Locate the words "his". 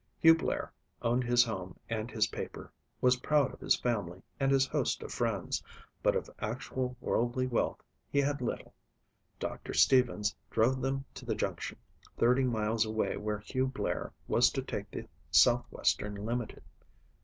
1.23-1.43, 2.09-2.25, 3.59-3.75, 4.51-4.65